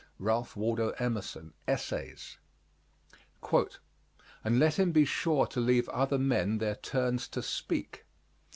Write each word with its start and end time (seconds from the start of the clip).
RALPH 0.17 0.55
WALDO 0.55 0.89
EMERSON, 0.97 1.53
Essays. 1.67 2.39
And 4.43 4.57
let 4.57 4.79
him 4.79 4.91
be 4.91 5.05
sure 5.05 5.45
to 5.45 5.59
leave 5.59 5.87
other 5.89 6.17
men 6.17 6.57
their 6.57 6.73
turns 6.73 7.27
to 7.27 7.43
speak. 7.43 8.03